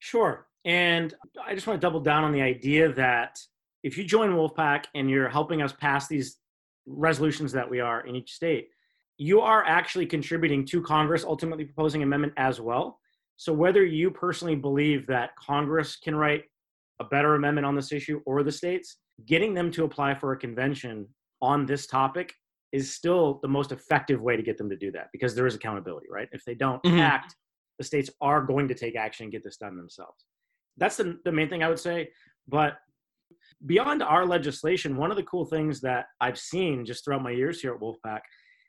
[0.00, 0.48] Sure.
[0.64, 1.14] And
[1.46, 3.38] I just want to double down on the idea that
[3.84, 6.38] if you join Wolf PAC and you're helping us pass these
[6.84, 8.70] resolutions that we are in each state,
[9.18, 12.98] you are actually contributing to Congress ultimately proposing amendment as well.
[13.36, 16.42] So whether you personally believe that Congress can write
[17.00, 20.36] a better amendment on this issue or the states, getting them to apply for a
[20.36, 21.06] convention
[21.42, 22.34] on this topic
[22.72, 25.54] is still the most effective way to get them to do that because there is
[25.54, 26.28] accountability, right?
[26.32, 27.00] If they don't mm-hmm.
[27.00, 27.34] act,
[27.78, 30.24] the states are going to take action and get this done themselves.
[30.76, 32.10] That's the, the main thing I would say.
[32.46, 32.74] But
[33.66, 37.60] beyond our legislation, one of the cool things that I've seen just throughout my years
[37.60, 38.22] here at Wolf PAC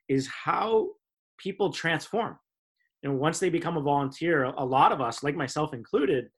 [0.07, 0.89] is how
[1.37, 2.37] people transform.
[3.03, 6.29] And once they become a volunteer, a lot of us, like myself included,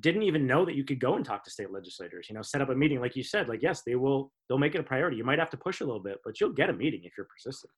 [0.00, 2.60] didn't even know that you could go and talk to state legislators you know set
[2.60, 5.16] up a meeting like you said like yes they will they'll make it a priority.
[5.16, 7.26] You might have to push a little bit but you'll get a meeting if you're
[7.26, 7.72] persistent.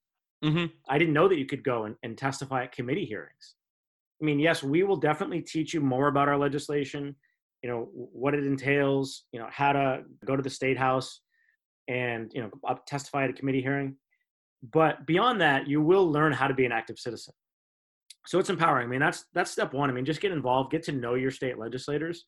[0.44, 0.66] Mm-hmm.
[0.88, 3.54] i didn't know that you could go and, and testify at committee hearings.
[4.20, 7.14] I mean yes we will definitely teach you more about our legislation
[7.62, 11.20] you know what it entails you know how to go to the state house
[11.88, 12.50] and you know
[12.86, 13.96] testify at a committee hearing.
[14.72, 17.34] But beyond that you will learn how to be an active citizen
[18.26, 18.86] so it's empowering.
[18.86, 19.90] I mean, that's that's step one.
[19.90, 22.24] I mean, just get involved, get to know your state legislators.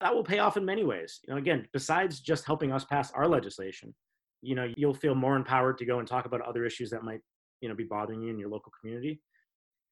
[0.00, 1.20] That will pay off in many ways.
[1.26, 3.94] You know, again, besides just helping us pass our legislation,
[4.42, 7.20] you know, you'll feel more empowered to go and talk about other issues that might,
[7.60, 9.20] you know, be bothering you in your local community.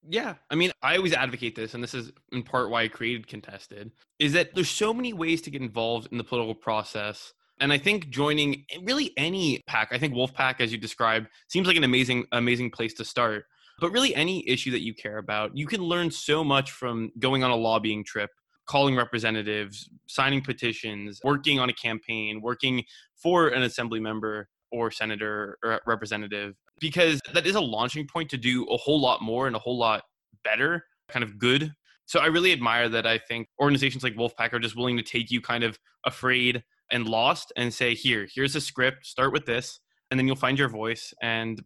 [0.06, 3.26] Yeah, I mean, I always advocate this, and this is in part why I created
[3.26, 7.32] Contested, is that there's so many ways to get involved in the political process.
[7.60, 11.28] And I think joining eh, really any PAC, I think Wolf PAC, as you described,
[11.48, 13.46] seems like an amazing, amazing place to start.
[13.80, 17.42] But really, any issue that you care about, you can learn so much from going
[17.42, 18.30] on a lobbying trip,
[18.66, 22.84] calling representatives, signing petitions, working on a campaign, working
[23.16, 28.36] for an assembly member or senator or representative, because that is a launching point to
[28.36, 30.02] do a whole lot more and a whole lot
[30.42, 31.72] better, kind of good.
[32.06, 35.02] So I really admire that I think organizations like Wolf PAC are just willing to
[35.02, 39.46] take you kind of afraid and lost and say, here, here's a script, start with
[39.46, 41.14] this, and then you'll find your voice.
[41.22, 41.62] And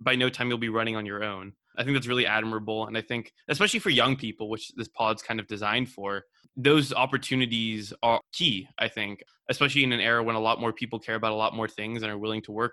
[0.00, 1.52] by no time you'll be running on your own.
[1.76, 2.86] I think that's really admirable.
[2.86, 6.24] And I think, especially for young people, which this pod's kind of designed for,
[6.56, 10.98] those opportunities are key, I think, especially in an era when a lot more people
[10.98, 12.72] care about a lot more things and are willing to work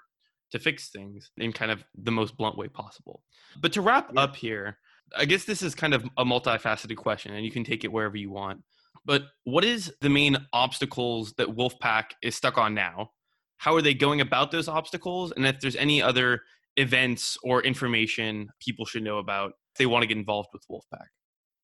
[0.51, 3.21] to fix things in kind of the most blunt way possible.
[3.59, 4.21] But to wrap yeah.
[4.21, 4.77] up here,
[5.15, 8.17] I guess this is kind of a multifaceted question and you can take it wherever
[8.17, 8.61] you want.
[9.05, 13.11] But what is the main obstacles that Wolf PAC is stuck on now?
[13.57, 15.31] How are they going about those obstacles?
[15.31, 16.41] And if there's any other
[16.77, 20.85] events or information people should know about if they want to get involved with Wolf
[20.93, 21.07] PAC?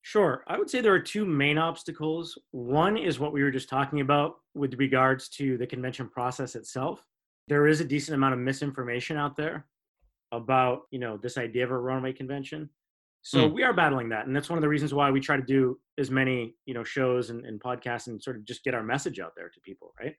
[0.01, 0.43] Sure.
[0.47, 2.37] I would say there are two main obstacles.
[2.51, 7.05] One is what we were just talking about with regards to the convention process itself.
[7.47, 9.65] There is a decent amount of misinformation out there
[10.33, 12.69] about, you know, this idea of a runaway convention.
[13.21, 13.53] So mm.
[13.53, 14.27] we are battling that.
[14.27, 16.83] And that's one of the reasons why we try to do as many, you know,
[16.83, 19.93] shows and, and podcasts and sort of just get our message out there to people,
[20.01, 20.15] right?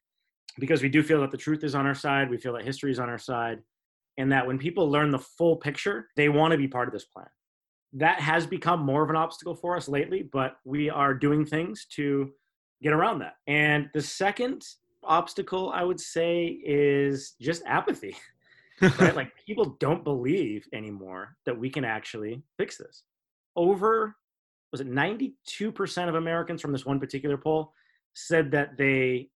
[0.58, 2.30] Because we do feel that the truth is on our side.
[2.30, 3.58] We feel that history is on our side
[4.18, 7.04] and that when people learn the full picture, they want to be part of this
[7.04, 7.26] plan.
[7.92, 11.86] That has become more of an obstacle for us lately, but we are doing things
[11.92, 12.32] to
[12.82, 13.34] get around that.
[13.46, 14.64] And the second
[15.02, 18.16] obstacle I would say is just apathy.
[18.98, 19.14] right?
[19.14, 23.04] like people don't believe anymore that we can actually fix this.
[23.54, 24.16] Over
[24.72, 27.72] was it 92% of Americans from this one particular poll
[28.14, 29.28] said that they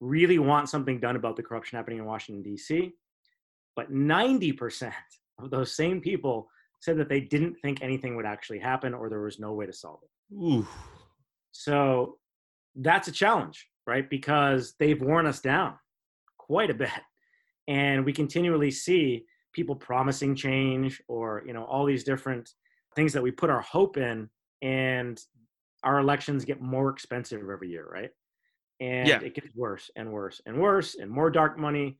[0.00, 2.94] really want something done about the corruption happening in Washington D.C.
[3.76, 4.92] But 90%
[5.38, 6.48] of those same people
[6.80, 9.72] said that they didn't think anything would actually happen or there was no way to
[9.72, 10.34] solve it.
[10.34, 10.66] Ooh.
[11.52, 12.18] So
[12.74, 14.08] that's a challenge, right?
[14.08, 15.74] Because they've worn us down
[16.38, 16.90] quite a bit.
[17.68, 22.50] And we continually see people promising change or, you know, all these different
[22.96, 24.28] things that we put our hope in
[24.62, 25.20] and
[25.82, 28.10] our elections get more expensive every year, right?
[28.80, 29.20] And yeah.
[29.20, 31.98] it gets worse and worse and worse and more dark money.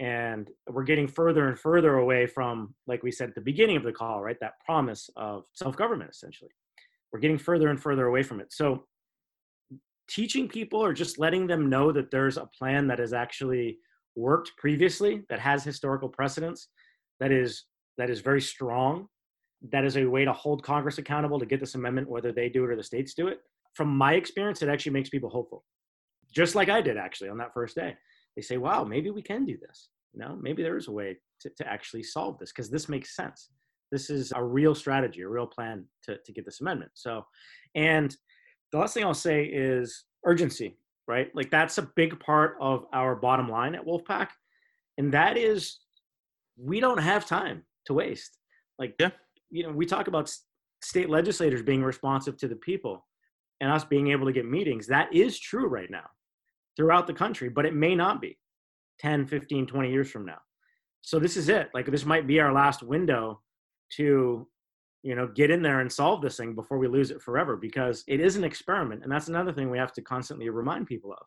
[0.00, 3.84] And we're getting further and further away from, like we said at the beginning of
[3.84, 4.38] the call, right?
[4.40, 6.50] That promise of self government, essentially.
[7.12, 8.52] We're getting further and further away from it.
[8.52, 8.84] So,
[10.08, 13.78] teaching people or just letting them know that there's a plan that has actually
[14.16, 16.68] worked previously, that has historical precedence,
[17.20, 17.64] that is
[17.98, 19.06] that is very strong,
[19.70, 22.64] that is a way to hold Congress accountable to get this amendment, whether they do
[22.64, 23.40] it or the states do it.
[23.74, 25.64] From my experience, it actually makes people hopeful,
[26.34, 27.96] just like I did actually on that first day.
[28.36, 29.88] They say, "Wow, maybe we can do this.
[30.12, 33.16] You know, maybe there is a way to, to actually solve this because this makes
[33.16, 33.50] sense.
[33.90, 37.24] This is a real strategy, a real plan to to get this amendment." So,
[37.74, 38.14] and
[38.72, 41.34] the last thing I'll say is urgency, right?
[41.34, 44.32] Like that's a big part of our bottom line at Wolf PAC,
[44.98, 45.80] and that is
[46.56, 48.38] we don't have time to waste.
[48.78, 49.10] Like, yeah
[49.52, 50.34] you know, we talk about
[50.82, 53.06] state legislators being responsive to the people
[53.60, 54.86] and us being able to get meetings.
[54.88, 56.06] That is true right now
[56.76, 58.38] throughout the country, but it may not be
[59.00, 60.38] 10, 15, 20 years from now.
[61.02, 61.70] So this is it.
[61.74, 63.40] Like this might be our last window
[63.96, 64.46] to,
[65.02, 68.04] you know, get in there and solve this thing before we lose it forever because
[68.06, 69.02] it is an experiment.
[69.02, 71.26] And that's another thing we have to constantly remind people of.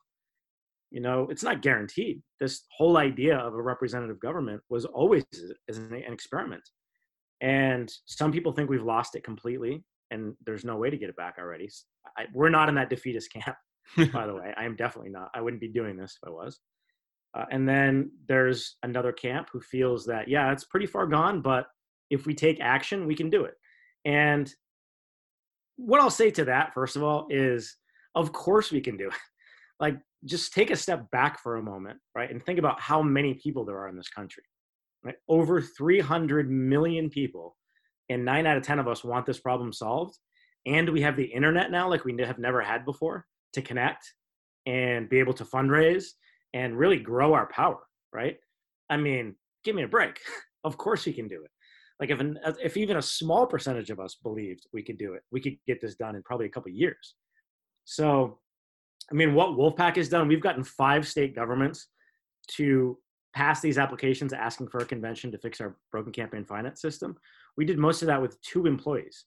[0.92, 2.22] You know, it's not guaranteed.
[2.40, 5.26] This whole idea of a representative government was always
[5.68, 6.64] as an experiment.
[7.42, 11.16] And some people think we've lost it completely and there's no way to get it
[11.16, 11.70] back already.
[12.18, 13.58] I, we're not in that defeatist camp,
[14.14, 14.54] by the way.
[14.58, 15.30] I am definitely not.
[15.34, 16.60] I wouldn't be doing this if I was.
[17.36, 21.68] Uh, and then there's another camp who feels that, yeah, it's pretty far gone, but
[22.10, 23.56] if we take action, we can do it.
[24.06, 24.52] And
[25.76, 27.76] what I'll say to that, first of all, is
[28.16, 29.14] of course we can do it.
[29.80, 32.32] like, just take a step back for a moment, right?
[32.32, 34.44] And think about how many people there are in this country.
[35.04, 35.16] Right?
[35.28, 37.56] Over 300 million people,
[38.10, 40.18] and nine out of 10 of us want this problem solved.
[40.66, 43.26] And we have the internet now, like we have never had before,
[43.56, 44.14] to connect
[44.66, 46.06] and be able to fundraise
[46.54, 47.80] and really grow our power,
[48.14, 48.38] right?
[48.90, 50.20] I mean, give me a break.
[50.64, 51.52] of course we can do it.
[52.00, 55.24] Like if an, if even a small percentage of us believed we could do it,
[55.32, 57.16] we could get this done in probably a couple years.
[57.86, 58.40] So,
[59.12, 61.88] I mean, what Wolf PAC has done, we've gotten five state governments
[62.52, 62.98] to
[63.34, 67.16] pass these applications asking for a convention to fix our broken campaign finance system.
[67.58, 69.26] We did most of that with two employees.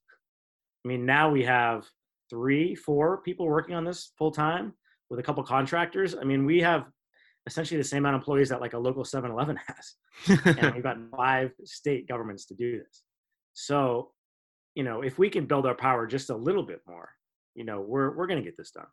[0.85, 1.87] I mean, now we have
[2.31, 4.73] three, four people working on this full time
[5.11, 6.15] with a couple contractors.
[6.15, 6.87] I mean, we have
[7.47, 10.45] essentially the same amount of employees that like a local 7-Eleven has.
[10.45, 13.03] and we've got five state governments to do this.
[13.55, 14.13] So,
[14.75, 17.11] you know, if we can build our power just a little bit more,
[17.55, 18.87] you know, we're we're going to get this done.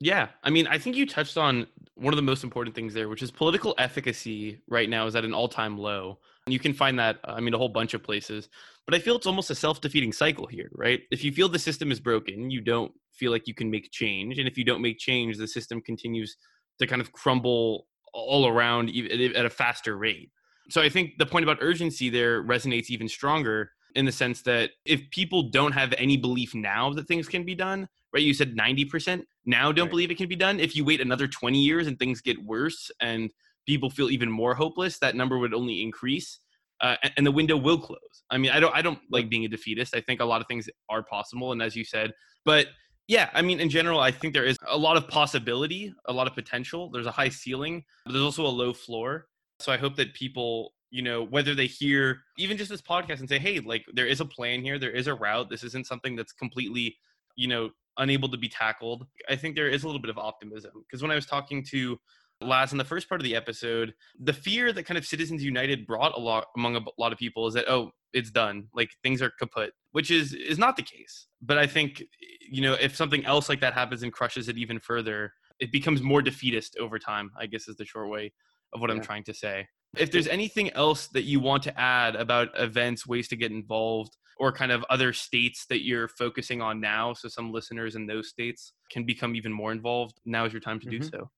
[0.00, 3.08] Yeah, I mean, I think you touched on one of the most important things there,
[3.08, 6.18] which is political efficacy right now is at an all-time low.
[6.48, 8.48] And you can find that, uh, I mean, a whole bunch of places.
[8.86, 11.00] But I feel it's almost a self-defeating cycle here, right?
[11.10, 14.38] If you feel the system is broken, you don't feel like you can make change,
[14.38, 16.34] and if you don't make change, the system continues
[16.78, 20.30] to kind of crumble all around at a faster rate.
[20.70, 24.70] So I think the point about urgency there resonates even stronger in the sense that
[24.86, 28.22] if people don't have any belief now that things can be done, right?
[28.22, 29.90] You said 90% now don't right.
[29.90, 30.60] believe it can be done.
[30.60, 33.30] If you wait another 20 years and things get worse and
[33.68, 36.40] people feel even more hopeless, that number would only increase.
[36.80, 38.22] Uh, and the window will close.
[38.30, 39.94] I mean, I don't, I don't like being a defeatist.
[39.94, 42.12] I think a lot of things are possible, and as you said,
[42.44, 42.68] but
[43.08, 46.26] yeah, I mean, in general, I think there is a lot of possibility, a lot
[46.26, 46.90] of potential.
[46.90, 49.26] There's a high ceiling, but there's also a low floor.
[49.60, 53.28] So I hope that people, you know, whether they hear even just this podcast and
[53.28, 55.48] say, hey, like there is a plan here, there is a route.
[55.48, 56.96] This isn't something that's completely,
[57.34, 59.06] you know, unable to be tackled.
[59.28, 61.98] I think there is a little bit of optimism because when I was talking to
[62.40, 65.86] Laz in the first part of the episode, the fear that kind of Citizens United
[65.86, 69.20] brought a lot among a lot of people is that oh, it's done, like things
[69.20, 71.26] are kaput, which is is not the case.
[71.42, 72.02] But I think
[72.40, 76.02] you know if something else like that happens and crushes it even further, it becomes
[76.02, 77.30] more defeatist over time.
[77.38, 78.32] I guess is the short way
[78.72, 78.96] of what yeah.
[78.96, 79.66] I'm trying to say.
[79.96, 84.16] If there's anything else that you want to add about events, ways to get involved,
[84.38, 88.28] or kind of other states that you're focusing on now, so some listeners in those
[88.28, 91.00] states can become even more involved, now is your time to mm-hmm.
[91.00, 91.30] do so.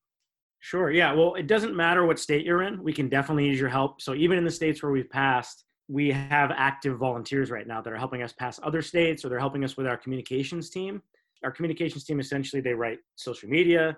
[0.60, 0.90] Sure.
[0.90, 1.12] Yeah.
[1.12, 2.82] Well, it doesn't matter what state you're in.
[2.82, 4.00] We can definitely use your help.
[4.02, 7.92] So even in the states where we've passed, we have active volunteers right now that
[7.92, 11.02] are helping us pass other states or they're helping us with our communications team.
[11.42, 13.96] Our communications team essentially they write social media,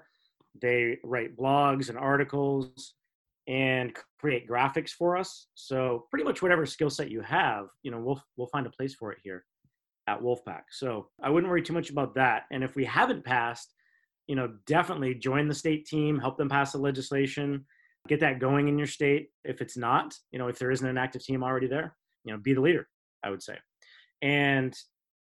[0.61, 2.95] they write blogs and articles,
[3.49, 5.49] and create graphics for us.
[5.55, 8.95] So pretty much whatever skill set you have, you know, we'll we'll find a place
[8.95, 9.45] for it here
[10.07, 10.67] at Wolf PAC.
[10.71, 12.45] So I wouldn't worry too much about that.
[12.53, 13.75] And if we haven't passed,
[14.33, 17.67] you know, definitely join the state team, help them pass the legislation,
[18.09, 19.29] get that going in your state.
[19.45, 22.39] If it's not, you know, if there isn't an active team already there, you know,
[22.39, 22.89] be the leader,
[23.23, 23.59] I would say.
[24.23, 24.75] And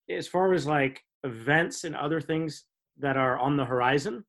[0.09, 2.65] as far as like events and other things
[2.99, 4.25] that are on the horizon,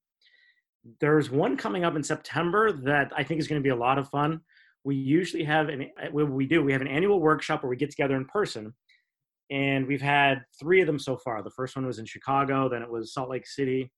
[1.01, 3.99] there's one coming up in September that I think is going to be a lot
[3.99, 4.43] of fun.
[4.85, 8.15] We usually have an we do, we have an annual workshop where we get together
[8.15, 8.73] in person.
[9.51, 11.43] And we've had three of them so far.
[11.43, 13.91] The first one was in Chicago, then it was Salt Lake City,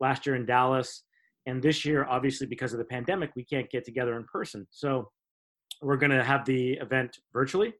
[0.00, 1.02] last year in Dallas,
[1.46, 4.66] and this year, obviously, because of the pandemic, we can't get together in person.
[4.70, 5.10] So
[5.82, 7.74] we're going to have the event virtually.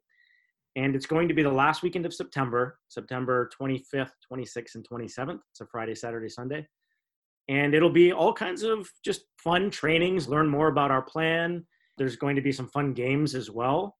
[0.76, 5.38] And it's going to be the last weekend of September, September 25th, 26th, and 27th.
[5.50, 6.66] It's a Friday, Saturday, Sunday.
[7.48, 11.64] And it'll be all kinds of just fun trainings, learn more about our plan.
[11.96, 13.96] There's going to be some fun games as well.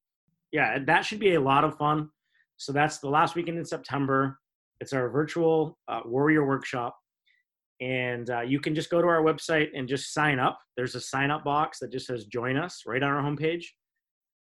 [0.51, 2.11] Yeah, that should be a lot of fun.
[2.57, 4.39] So that's the last weekend in September.
[4.81, 6.97] It's our virtual uh, warrior workshop
[7.81, 10.59] and uh, you can just go to our website and just sign up.
[10.77, 13.65] There's a sign up box that just says join us right on our homepage.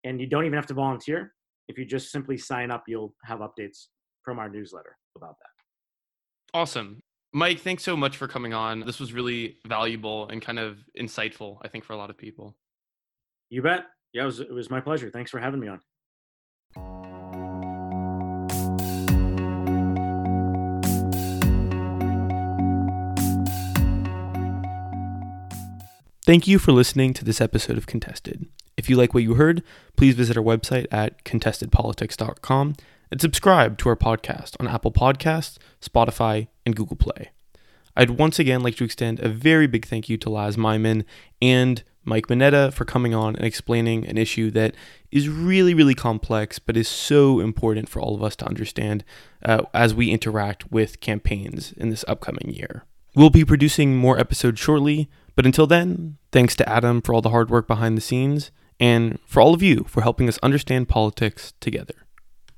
[0.03, 1.33] And you don't even have to volunteer.
[1.67, 3.87] If you just simply sign up you'll have updates
[4.23, 6.57] from our newsletter about that.
[6.57, 7.01] Awesome.
[7.33, 8.81] Mike thanks so much for coming on.
[8.81, 12.57] This was really valuable and kind of insightful i think for a lot of people.
[13.49, 13.85] You bet.
[14.13, 15.09] Yeah it was, it was my pleasure.
[15.09, 17.00] Thanks for having me on
[26.23, 28.45] Thank you for listening to this episode of Contested.
[28.77, 29.63] If you like what you heard,
[29.95, 32.75] please visit our website at contestedpolitics.com
[33.09, 37.31] and subscribe to our podcast on Apple Podcasts, Spotify, and Google Play.
[37.97, 41.05] I'd once again like to extend a very big thank you to Laz Myman
[41.41, 44.75] and Mike Monetta for coming on and explaining an issue that
[45.09, 49.03] is really, really complex, but is so important for all of us to understand
[49.43, 52.85] uh, as we interact with campaigns in this upcoming year.
[53.15, 55.09] We'll be producing more episodes shortly,
[55.41, 59.17] but until then, thanks to Adam for all the hard work behind the scenes, and
[59.25, 62.05] for all of you for helping us understand politics together.